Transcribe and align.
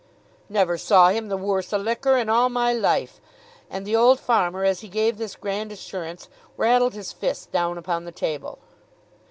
"Never 0.49 0.79
saw 0.79 1.09
him 1.09 1.27
the 1.27 1.37
worse 1.37 1.71
o' 1.71 1.77
liquor 1.77 2.17
in 2.17 2.27
all 2.27 2.49
my 2.49 2.73
life." 2.73 3.21
And 3.69 3.85
the 3.85 3.95
old 3.95 4.19
farmer, 4.19 4.63
as 4.63 4.79
he 4.79 4.87
gave 4.87 5.19
this 5.19 5.35
grand 5.35 5.71
assurance, 5.71 6.27
rattled 6.57 6.95
his 6.95 7.13
fist 7.13 7.51
down 7.51 7.77
upon 7.77 8.05
the 8.05 8.11
table. 8.11 8.57